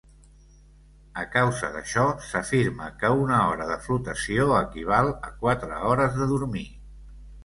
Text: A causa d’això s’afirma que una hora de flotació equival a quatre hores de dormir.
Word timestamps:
A 1.23 1.25
causa 1.33 1.67
d’això 1.73 2.05
s’afirma 2.29 2.87
que 3.03 3.11
una 3.25 3.41
hora 3.49 3.67
de 3.73 3.75
flotació 3.83 4.47
equival 4.61 5.11
a 5.29 5.29
quatre 5.45 5.79
hores 5.91 6.19
de 6.23 6.29
dormir. 6.33 6.65